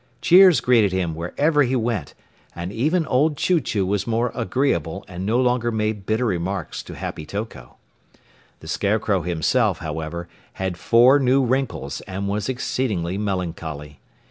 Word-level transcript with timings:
Cheers 0.19 0.61
greeted 0.61 0.91
him 0.91 1.13
wherever 1.13 1.61
he 1.61 1.75
went, 1.75 2.15
and 2.55 2.73
even 2.73 3.05
old 3.05 3.37
Chew 3.37 3.61
Chew 3.61 3.85
was 3.85 4.07
more 4.07 4.31
agreeable 4.33 5.05
and 5.07 5.27
no 5.27 5.39
longer 5.39 5.71
made 5.71 6.07
bitter 6.07 6.25
remarks 6.25 6.81
to 6.81 6.95
Happy 6.95 7.23
Toko. 7.23 7.75
The 8.61 8.67
Scarecrow 8.67 9.21
himself, 9.21 9.77
however, 9.77 10.27
had 10.53 10.75
four 10.75 11.19
new 11.19 11.45
wrinkles 11.45 12.01
and 12.07 12.27
was 12.27 12.49
exceedingly 12.49 13.19
melancholy. 13.19 13.99